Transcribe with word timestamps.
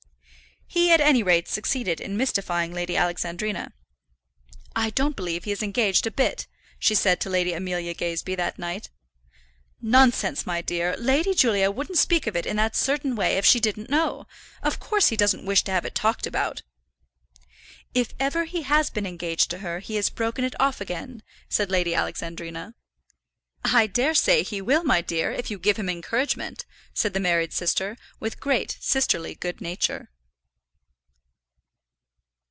He 0.73 0.89
at 0.89 1.01
any 1.01 1.21
rate 1.21 1.49
succeeded 1.49 1.99
in 1.99 2.15
mystifying 2.15 2.73
Lady 2.73 2.95
Alexandrina. 2.95 3.73
"I 4.73 4.89
don't 4.91 5.17
believe 5.17 5.43
he 5.43 5.51
is 5.51 5.61
engaged 5.61 6.07
a 6.07 6.11
bit," 6.11 6.47
she 6.79 6.95
said 6.95 7.19
to 7.21 7.29
Lady 7.29 7.51
Amelia 7.51 7.93
Gazebee 7.93 8.35
that 8.35 8.57
night. 8.57 8.89
"Nonsense, 9.81 10.45
my 10.45 10.61
dear. 10.61 10.95
Lady 10.95 11.33
Julia 11.33 11.69
wouldn't 11.69 11.97
speak 11.97 12.25
of 12.25 12.37
it 12.37 12.45
in 12.45 12.55
that 12.55 12.77
certain 12.77 13.17
way 13.17 13.35
if 13.35 13.45
she 13.45 13.59
didn't 13.59 13.89
know. 13.89 14.27
Of 14.63 14.79
course 14.79 15.09
he 15.09 15.17
doesn't 15.17 15.45
wish 15.45 15.61
to 15.65 15.73
have 15.73 15.83
it 15.83 15.93
talked 15.93 16.25
about." 16.25 16.61
"If 17.93 18.13
ever 18.17 18.45
he 18.45 18.61
has 18.61 18.89
been 18.89 19.05
engaged 19.05 19.49
to 19.49 19.57
her, 19.57 19.79
he 19.79 19.95
has 19.95 20.09
broken 20.09 20.45
it 20.45 20.55
off 20.57 20.79
again," 20.79 21.21
said 21.49 21.69
Lady 21.69 21.93
Alexandrina. 21.93 22.75
"I 23.65 23.87
dare 23.87 24.13
say 24.15 24.41
he 24.41 24.61
will, 24.61 24.85
my 24.85 25.01
dear, 25.01 25.33
if 25.33 25.51
you 25.51 25.59
give 25.59 25.75
him 25.75 25.89
encouragement," 25.89 26.65
said 26.93 27.13
the 27.13 27.19
married 27.19 27.51
sister, 27.51 27.97
with 28.21 28.39
great 28.39 28.77
sisterly 28.79 29.35
good 29.35 29.59
nature. 29.59 30.09